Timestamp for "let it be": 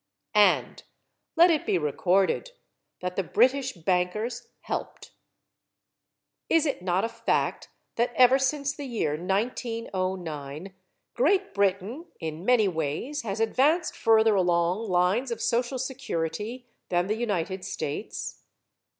1.35-1.77